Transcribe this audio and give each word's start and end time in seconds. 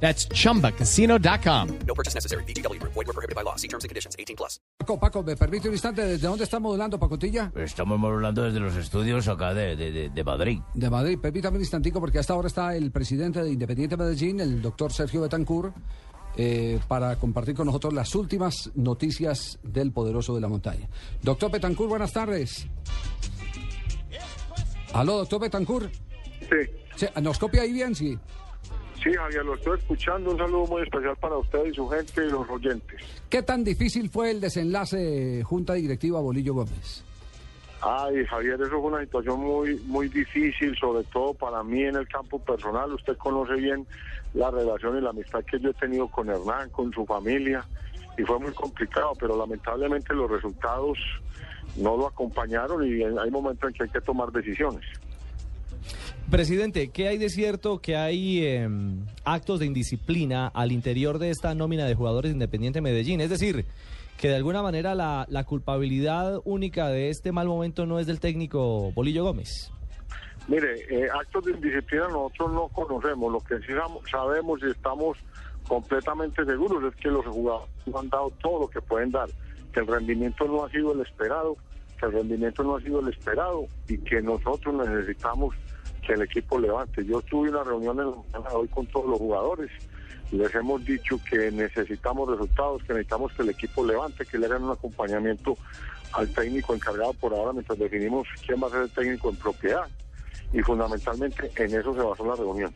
That's 0.00 0.28
chumbacasino.com. 0.28 1.68
No 1.86 1.94
purchase 1.94 2.14
necessary. 2.14 2.44
BGW. 2.44 2.78
Void 2.82 3.06
were 3.06 3.12
prohibited 3.14 3.34
by 3.34 3.42
law. 3.42 3.56
See 3.56 3.66
terms 3.68 3.84
and 3.84 3.88
conditions. 3.90 4.14
18 4.18 4.36
plus. 4.36 4.60
Paco, 4.78 4.98
Paco, 5.00 5.22
¿me 5.22 5.36
permite 5.36 5.68
un 5.68 5.74
instante? 5.74 6.02
¿Desde 6.04 6.26
dónde 6.26 6.44
estamos 6.44 6.72
hablando, 6.72 6.98
Pacotilla? 6.98 7.50
Estamos 7.56 7.98
hablando 8.02 8.42
desde 8.42 8.60
los 8.60 8.76
estudios 8.76 9.26
acá 9.26 9.54
de, 9.54 9.74
de, 9.74 9.90
de- 9.90 10.08
de 10.10 10.24
Madrid. 10.24 10.60
De 10.74 10.90
Madrid. 10.90 11.18
Permítame 11.20 11.56
un 11.56 11.62
instantico 11.62 11.98
porque 11.98 12.18
hasta 12.18 12.34
ahora 12.34 12.48
está 12.48 12.76
el 12.76 12.90
presidente 12.90 13.42
de 13.42 13.50
Independiente 13.50 13.96
Medellín, 13.96 14.40
el 14.40 14.60
doctor 14.60 14.92
Sergio 14.92 15.22
Betancourt, 15.22 15.74
eh, 16.36 16.78
para 16.88 17.16
compartir 17.16 17.54
con 17.54 17.66
nosotros 17.66 17.94
las 17.94 18.14
últimas 18.14 18.70
noticias 18.74 19.58
del 19.62 19.92
poderoso 19.92 20.34
de 20.34 20.42
la 20.42 20.48
montaña. 20.48 20.88
Doctor 21.22 21.50
Betancourt, 21.50 21.88
buenas 21.88 22.12
tardes. 22.12 22.66
Aló, 24.92 25.18
doctor 25.18 25.40
Betancourt. 25.40 25.90
Sí, 26.40 26.70
Sí, 26.96 27.06
¿Nos 27.22 27.38
copia 27.38 27.62
ahí 27.62 27.72
bien? 27.72 27.94
Sí. 27.94 28.18
Sí, 29.06 29.14
Javier, 29.14 29.44
lo 29.44 29.54
estoy 29.54 29.78
escuchando. 29.78 30.30
Un 30.32 30.38
saludo 30.38 30.66
muy 30.66 30.82
especial 30.82 31.16
para 31.16 31.36
usted 31.36 31.64
y 31.66 31.74
su 31.74 31.88
gente 31.88 32.26
y 32.26 32.30
los 32.30 32.48
oyentes. 32.48 33.00
¿Qué 33.28 33.42
tan 33.42 33.64
difícil 33.64 34.10
fue 34.10 34.30
el 34.30 34.40
desenlace 34.40 35.42
Junta 35.44 35.74
Directiva 35.74 36.20
Bolillo 36.20 36.54
Gómez? 36.54 37.04
Ay, 37.82 38.24
Javier, 38.26 38.60
eso 38.60 38.70
fue 38.70 38.90
una 38.90 39.00
situación 39.00 39.40
muy, 39.40 39.76
muy 39.86 40.08
difícil, 40.08 40.76
sobre 40.76 41.04
todo 41.04 41.34
para 41.34 41.62
mí 41.62 41.82
en 41.84 41.96
el 41.96 42.08
campo 42.08 42.38
personal. 42.38 42.92
Usted 42.92 43.16
conoce 43.16 43.54
bien 43.54 43.86
la 44.34 44.50
relación 44.50 44.98
y 44.98 45.00
la 45.00 45.10
amistad 45.10 45.44
que 45.44 45.60
yo 45.60 45.70
he 45.70 45.74
tenido 45.74 46.08
con 46.08 46.28
Hernán, 46.28 46.70
con 46.70 46.92
su 46.92 47.04
familia, 47.06 47.64
y 48.18 48.22
fue 48.22 48.38
muy 48.38 48.52
complicado, 48.52 49.12
pero 49.20 49.36
lamentablemente 49.36 50.14
los 50.14 50.30
resultados 50.30 50.98
no 51.76 51.96
lo 51.96 52.06
acompañaron 52.06 52.84
y 52.86 53.02
hay 53.02 53.30
momentos 53.30 53.68
en 53.68 53.74
que 53.74 53.82
hay 53.84 53.90
que 53.90 54.00
tomar 54.00 54.32
decisiones. 54.32 54.84
Presidente, 56.30 56.90
¿qué 56.90 57.06
hay 57.06 57.18
de 57.18 57.28
cierto 57.28 57.78
que 57.78 57.96
hay 57.96 58.44
eh, 58.44 58.68
actos 59.24 59.60
de 59.60 59.66
indisciplina 59.66 60.48
al 60.48 60.72
interior 60.72 61.20
de 61.20 61.30
esta 61.30 61.54
nómina 61.54 61.84
de 61.84 61.94
jugadores 61.94 62.30
de 62.30 62.34
Independiente 62.34 62.80
Medellín? 62.80 63.20
Es 63.20 63.30
decir, 63.30 63.64
que 64.18 64.28
de 64.28 64.34
alguna 64.34 64.60
manera 64.60 64.96
la, 64.96 65.44
culpabilidad 65.44 66.40
única 66.44 66.88
de 66.88 67.10
este 67.10 67.30
mal 67.30 67.46
momento 67.46 67.86
no 67.86 68.00
es 68.00 68.08
del 68.08 68.18
técnico 68.18 68.90
Bolillo 68.92 69.22
Gómez. 69.22 69.70
Mire, 70.48 70.74
eh, 70.90 71.08
actos 71.12 71.44
de 71.44 71.52
indisciplina 71.52 72.08
nosotros 72.08 72.52
no 72.52 72.68
conocemos. 72.68 73.32
Lo 73.32 73.40
que 73.40 73.58
sí 73.60 73.72
sabemos 74.10 74.60
y 74.62 74.70
estamos 74.70 75.16
completamente 75.68 76.44
seguros 76.44 76.92
es 76.92 77.00
que 77.00 77.08
los 77.08 77.24
jugadores 77.24 77.70
han 77.96 78.08
dado 78.08 78.32
todo 78.42 78.62
lo 78.62 78.68
que 78.68 78.80
pueden 78.80 79.12
dar, 79.12 79.28
que 79.72 79.78
el 79.78 79.86
rendimiento 79.86 80.44
no 80.46 80.64
ha 80.64 80.70
sido 80.70 80.92
el 80.92 81.00
esperado, 81.02 81.56
que 82.00 82.06
el 82.06 82.12
rendimiento 82.12 82.64
no 82.64 82.76
ha 82.76 82.80
sido 82.80 82.98
el 82.98 83.08
esperado 83.08 83.66
y 83.88 83.98
que 83.98 84.20
nosotros 84.22 84.74
necesitamos 84.74 85.54
que 86.06 86.14
el 86.14 86.22
equipo 86.22 86.58
levante. 86.58 87.04
Yo 87.04 87.20
tuve 87.22 87.50
una 87.50 87.64
reunión 87.64 87.98
en 87.98 88.10
la 88.10 88.16
mañana 88.16 88.54
hoy 88.54 88.68
con 88.68 88.86
todos 88.86 89.06
los 89.06 89.18
jugadores. 89.18 89.70
Les 90.30 90.54
hemos 90.54 90.84
dicho 90.84 91.20
que 91.28 91.50
necesitamos 91.50 92.28
resultados, 92.30 92.82
que 92.82 92.92
necesitamos 92.92 93.32
que 93.32 93.42
el 93.42 93.50
equipo 93.50 93.84
levante, 93.84 94.24
que 94.26 94.38
le 94.38 94.46
hagan 94.46 94.64
un 94.64 94.72
acompañamiento 94.72 95.56
al 96.12 96.28
técnico 96.32 96.74
encargado 96.74 97.12
por 97.14 97.32
ahora 97.32 97.52
mientras 97.52 97.78
definimos 97.78 98.26
quién 98.44 98.62
va 98.62 98.68
a 98.68 98.70
ser 98.70 98.80
el 98.82 98.90
técnico 98.90 99.30
en 99.30 99.36
propiedad 99.36 99.86
y 100.52 100.60
fundamentalmente 100.62 101.50
en 101.56 101.74
eso 101.74 101.94
se 101.94 102.00
basó 102.00 102.24
la 102.24 102.36
reunión. 102.36 102.72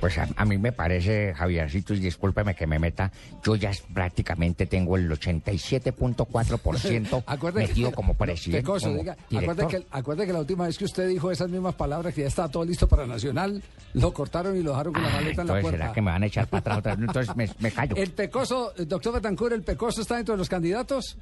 Pues 0.00 0.18
a, 0.18 0.28
a 0.36 0.44
mí 0.44 0.58
me 0.58 0.72
parece, 0.72 1.32
Javiercito, 1.34 1.94
y 1.94 2.00
discúlpeme 2.00 2.54
que 2.54 2.66
me 2.66 2.78
meta, 2.78 3.10
yo 3.42 3.56
ya 3.56 3.70
prácticamente 3.94 4.66
tengo 4.66 4.96
el 4.96 5.10
87.4% 5.10 7.22
Acuerde 7.26 7.66
metido 7.66 7.92
como 7.92 8.14
presidente. 8.14 8.64
Como 8.64 8.78
diga, 8.78 9.16
acuerde, 9.34 9.66
que, 9.68 9.86
acuerde 9.90 10.26
que 10.26 10.32
la 10.32 10.40
última 10.40 10.66
vez 10.66 10.78
que 10.78 10.84
usted 10.84 11.08
dijo 11.08 11.30
esas 11.30 11.48
mismas 11.48 11.74
palabras, 11.74 12.14
que 12.14 12.22
ya 12.22 12.28
estaba 12.28 12.48
todo 12.48 12.64
listo 12.64 12.88
para 12.88 13.06
Nacional, 13.06 13.62
lo 13.94 14.12
cortaron 14.12 14.56
y 14.56 14.62
lo 14.62 14.70
dejaron 14.70 14.92
con 14.92 15.02
la 15.02 15.08
Ah, 15.08 15.12
maleta 15.14 15.42
en 15.42 15.48
la 15.48 15.60
puerta. 15.60 15.70
¿será 15.70 15.92
que 15.92 16.02
me 16.02 16.10
van 16.10 16.22
a 16.22 16.26
echar 16.26 16.46
para 16.48 16.60
atrás 16.60 16.78
otra 16.78 16.94
vez? 16.94 17.04
Entonces 17.06 17.36
me, 17.36 17.48
me 17.58 17.70
callo. 17.70 17.96
El 18.06 18.10
Pecoso, 18.10 18.72
doctor 18.86 19.14
Betancourt, 19.14 19.52
¿el 19.54 19.62
Pecoso 19.62 20.02
está 20.02 20.16
dentro 20.16 20.34
de 20.34 20.38
los 20.38 20.48
candidatos? 20.48 21.16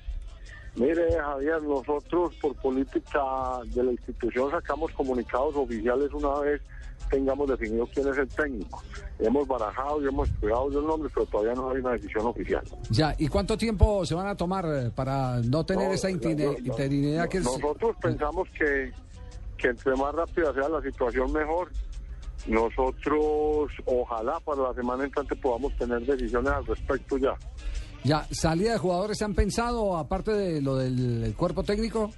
Mire, 0.76 1.12
Javier, 1.12 1.62
nosotros 1.62 2.34
por 2.40 2.54
política 2.56 3.22
de 3.66 3.84
la 3.84 3.92
institución 3.92 4.50
sacamos 4.50 4.90
comunicados 4.92 5.54
oficiales 5.54 6.12
una 6.12 6.40
vez 6.40 6.60
tengamos 7.10 7.48
definido 7.48 7.88
quién 7.92 8.08
es 8.08 8.18
el 8.18 8.28
técnico. 8.28 8.82
Hemos 9.18 9.46
barajado 9.46 10.02
y 10.02 10.08
hemos 10.08 10.28
estudiado 10.28 10.68
los 10.68 10.84
nombres, 10.84 11.12
pero 11.14 11.26
todavía 11.26 11.54
no 11.54 11.70
hay 11.70 11.78
una 11.78 11.92
decisión 11.92 12.26
oficial. 12.26 12.64
Ya, 12.90 13.14
¿y 13.18 13.28
cuánto 13.28 13.56
tiempo 13.56 14.04
se 14.04 14.14
van 14.14 14.26
a 14.26 14.34
tomar 14.34 14.64
eh, 14.66 14.90
para 14.94 15.40
no 15.42 15.64
tener 15.64 15.88
No, 15.88 15.94
esa 15.94 16.08
no, 16.08 16.14
no, 16.14 16.58
interinidad 16.58 17.28
que 17.28 17.38
es... 17.38 17.44
Nosotros 17.44 17.96
pensamos 18.00 18.48
que, 18.58 18.92
que 19.56 19.68
entre 19.68 19.94
más 19.96 20.14
rápida 20.14 20.52
sea 20.54 20.68
la 20.68 20.82
situación, 20.82 21.32
mejor. 21.32 21.70
Nosotros, 22.46 23.70
ojalá 23.86 24.38
para 24.40 24.62
la 24.62 24.74
semana 24.74 25.04
entrante 25.04 25.34
podamos 25.36 25.74
tener 25.76 26.04
decisiones 26.04 26.52
al 26.52 26.66
respecto 26.66 27.16
ya. 27.16 27.34
Ya, 28.04 28.26
¿salida 28.31 28.72
de 28.72 28.78
jugadores 28.78 29.16
se 29.16 29.25
han 29.25 29.34
pensado, 29.34 29.97
aparte 29.97 30.32
de 30.32 30.60
lo 30.60 30.76
del 30.76 31.34
cuerpo 31.37 31.62
técnico? 31.62 32.10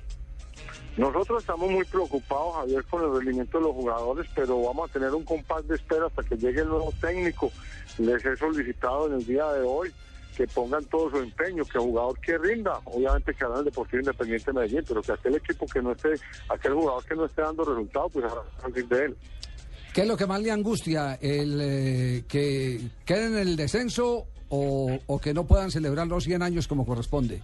Nosotros 0.96 1.42
estamos 1.42 1.70
muy 1.70 1.84
preocupados, 1.84 2.54
Javier, 2.56 2.84
con 2.86 3.04
el 3.04 3.12
rendimiento 3.18 3.58
de 3.58 3.64
los 3.64 3.74
jugadores, 3.74 4.26
pero 4.34 4.62
vamos 4.62 4.90
a 4.90 4.92
tener 4.92 5.14
un 5.14 5.24
compás 5.24 5.66
de 5.68 5.76
espera 5.76 6.06
hasta 6.06 6.22
que 6.22 6.36
llegue 6.36 6.62
el 6.62 6.68
nuevo 6.68 6.92
técnico. 7.00 7.52
Les 7.98 8.24
he 8.24 8.36
solicitado 8.36 9.06
en 9.06 9.14
el 9.14 9.26
día 9.26 9.46
de 9.52 9.60
hoy 9.60 9.92
que 10.36 10.46
pongan 10.48 10.84
todo 10.86 11.10
su 11.10 11.18
empeño, 11.18 11.64
que 11.64 11.78
el 11.78 11.84
jugador 11.84 12.18
que 12.18 12.36
rinda, 12.36 12.80
obviamente 12.84 13.32
que 13.34 13.44
hará 13.44 13.58
el 13.58 13.66
Deportivo 13.66 14.00
Independiente 14.00 14.46
de 14.46 14.52
Medellín, 14.54 14.84
pero 14.88 15.02
que 15.02 15.12
aquel 15.12 15.36
equipo 15.36 15.66
que 15.66 15.82
no 15.82 15.92
esté, 15.92 16.14
aquel 16.48 16.74
jugador 16.74 17.04
que 17.04 17.14
no 17.14 17.26
esté 17.26 17.42
dando 17.42 17.64
resultados, 17.64 18.12
pues 18.12 18.24
hará 18.24 18.42
salir 18.60 18.88
de 18.88 19.04
él. 19.04 19.16
¿Qué 19.94 20.02
es 20.02 20.08
lo 20.08 20.16
que 20.16 20.26
más 20.26 20.42
le 20.42 20.50
angustia? 20.50 21.14
¿El 21.20 21.60
eh, 21.62 22.24
que 22.26 22.80
queden 23.04 23.32
en 23.34 23.48
el 23.48 23.56
descenso 23.56 24.26
o, 24.48 25.20
que 25.20 25.34
no 25.34 25.44
puedan 25.44 25.70
celebrar 25.70 26.06
los 26.06 26.24
100 26.24 26.42
años 26.42 26.68
como 26.68 26.86
corresponde? 26.86 27.40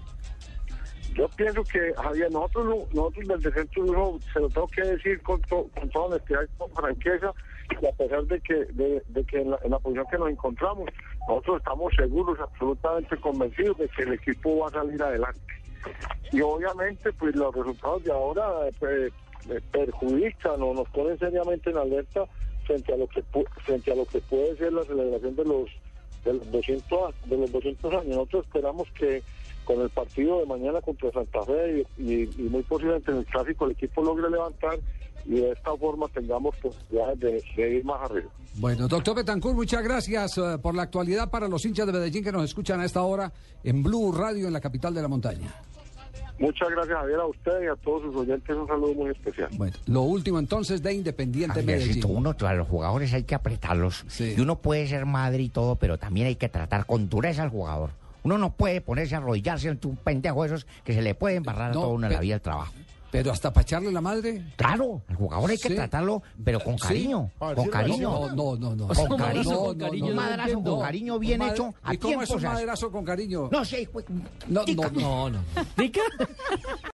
Yo 1.15 1.29
pienso 1.37 1.63
que, 1.65 1.93
Javier, 1.95 2.31
nosotros, 2.31 2.65
no- 2.67 2.87
nosotros 3.03 3.29
del 3.29 3.41
descenso 3.43 3.85
no, 3.85 4.19
se 4.33 4.41
lo 4.41 4.49
tengo 4.49 4.67
que 4.69 4.83
decir 4.83 5.21
con, 5.23 5.41
to- 5.43 5.69
con 5.79 5.89
toda 5.91 6.07
honestidad 6.07 6.41
y 6.43 6.57
con 6.59 6.71
franqueza, 6.71 7.33
y 7.81 7.87
a 7.87 7.93
pesar 7.93 8.25
de 8.25 8.41
que, 8.41 8.55
de, 8.73 9.25
que 9.27 9.41
en, 9.43 9.51
la, 9.51 9.79
posición 9.79 10.07
que 10.11 10.19
nos 10.19 10.31
encontramos, 10.31 10.89
nosotros 11.29 11.59
estamos 11.59 11.93
seguros, 11.97 12.39
absolutamente 12.41 13.17
convencidos 13.19 13.77
de 13.79 13.89
que 13.89 14.03
el 14.03 14.15
equipo 14.15 14.59
va 14.59 14.69
a 14.69 14.71
salir 14.71 15.03
adelante. 15.03 15.41
Y 16.33 16.41
obviamente, 16.41 17.13
pues 17.13 17.35
los 17.37 17.55
resultados 17.55 18.05
de 18.05 18.13
ahora 18.13 18.49
pues, 18.79 19.13
eh, 19.51 19.61
perjudican 19.71 20.63
o 20.63 20.73
nos 20.73 20.89
ponen 20.91 21.19
seriamente 21.19 21.71
en 21.71 21.77
alerta 21.77 22.25
frente 22.65 22.93
a 22.93 22.97
lo 22.97 23.07
que 23.09 23.23
frente 23.65 23.91
a 23.93 23.97
lo 23.97 24.07
que 24.07 24.21
puede 24.21 24.57
ser 24.57 24.73
la 24.73 24.85
celebración 24.85 25.35
de 25.37 25.45
los 25.45 25.69
de 26.25 26.35
los 26.35 26.51
200 26.51 26.99
a- 27.15 27.29
de 27.29 27.37
los 27.37 27.53
200 27.53 27.93
años. 27.93 28.07
Nosotros 28.09 28.45
esperamos 28.47 28.89
que 28.99 29.23
con 29.65 29.81
el 29.81 29.91
partido 29.91 30.41
de 30.41 30.47
mañana 30.47 30.81
contra 30.81 31.11
Santa 31.13 31.43
Fe 31.45 31.87
y, 31.99 32.27
muy 32.51 32.63
posiblemente 32.63 33.11
en 33.13 33.19
el 33.19 33.27
clásico 33.27 33.65
el 33.67 33.73
equipo 33.73 34.03
logre 34.03 34.29
levantar 34.31 34.79
y 35.25 35.35
de 35.37 35.53
esta 35.53 35.77
forma 35.77 36.09
tengamos 36.09 36.57
posibilidades 36.57 37.21
de, 37.21 37.45
de 37.57 37.75
ir 37.77 37.85
más 37.85 38.11
arriba. 38.11 38.29
Bueno, 38.57 38.89
doctor 38.89 39.15
Betancourt, 39.15 39.55
muchas 39.55 39.83
gracias 39.85 40.37
eh, 40.37 40.59
por 40.61 40.75
la 40.75 40.83
actualidad 40.83 41.31
para 41.31 41.47
los 41.47 41.65
hinchas 41.65 41.87
de 41.87 41.93
Medellín 41.93 42.25
que 42.25 42.33
nos 42.33 42.43
escuchan 42.45 42.81
a 42.81 42.85
esta 42.85 43.03
hora 43.03 43.33
en 43.63 43.83
Blue 43.85 44.11
Radio 44.13 44.49
en 44.49 44.53
la 44.53 44.61
capital 44.61 44.93
de 44.93 45.01
la 45.03 45.09
montaña. 45.09 45.55
Muchas 46.39 46.71
gracias 46.71 46.99
Javier 46.99 47.21
a 47.21 47.27
usted 47.27 47.63
y 47.63 47.67
a 47.67 47.77
todos 47.77 48.03
sus 48.03 48.17
oyentes 48.17 48.57
un 48.57 48.67
saludo 48.67 48.95
muy 48.95 49.11
especial. 49.11 49.49
Bueno, 49.53 49.77
lo 49.87 50.03
último 50.03 50.39
entonces 50.39 50.83
de 50.83 50.93
Independiente 50.93 51.63
Medellín. 51.63 52.05
uno, 52.09 52.35
a 52.41 52.55
los 52.55 52.69
jugadores 52.69 53.13
hay 53.13 53.23
que 53.23 53.35
apretarlos. 53.35 54.05
Sí. 54.09 54.35
Y 54.37 54.41
uno 54.41 54.57
puede 54.57 54.87
ser 54.89 55.07
madre 55.07 55.43
y 55.43 55.49
todo, 55.49 55.77
pero 55.77 55.99
también 55.99 56.27
hay 56.27 56.37
que 56.37 56.49
tratar 56.49 56.87
con 56.87 57.09
dureza 57.09 57.43
al 57.43 57.51
jugador. 57.51 57.91
Uno 58.25 58.39
no 58.39 58.53
puede 58.53 58.81
ponerse 58.81 59.15
a 59.15 59.19
arrodillarse 59.19 59.69
ante 59.69 59.87
un 59.87 59.97
pendejo 59.97 60.43
de 60.43 60.49
esos 60.49 60.67
que 60.85 60.95
se 60.95 61.03
le 61.03 61.15
puede 61.15 61.37
embarrar 61.37 61.71
a 61.71 61.75
No, 61.75 61.81
todo 61.83 61.91
uno 61.91 62.07
en 62.07 62.13
la 62.13 62.21
vida 62.21 62.35
del 62.35 62.43
trabajo. 62.43 62.73
Pero 63.13 63.31
hasta 63.31 63.53
para 63.53 63.63
echarle 63.63 63.93
la 63.93 64.01
madre. 64.01 64.43
Claro, 64.57 65.03
al 65.07 65.17
jugador 65.17 65.51
hay 65.51 65.59
que 65.59 65.69
Sí. 65.69 65.75
tratarlo, 65.75 66.23
pero 66.43 66.59
con 66.61 66.79
Sí. 66.79 66.89
cariño. 66.89 67.31
Con 67.39 67.69
cariño. 67.69 68.11
No, 68.35 68.57
no, 68.57 68.57
no, 68.57 68.75
no. 68.75 68.89
Con 68.89 69.19
cariño. 69.19 69.59
con 69.59 69.79
cariño. 69.79 70.07
Un 70.07 70.15
madrazo 70.17 70.63
con 70.63 70.81
cariño 70.81 71.19
bien 71.19 71.43
hecho 71.43 71.75
a 71.83 71.93
¿Y 71.93 71.99
cómo 71.99 72.23
es 72.23 72.31
un 72.31 72.37
o 72.39 72.41
sea, 72.41 72.51
maderazo 72.53 72.91
con 72.91 73.05
cariño? 73.05 73.51
No 73.53 73.65
sé, 73.67 73.87
pues, 73.93 74.07
No, 74.49 74.65
no, 74.67 74.91
no. 74.91 75.01
No, 75.01 75.31
no. 75.31 75.39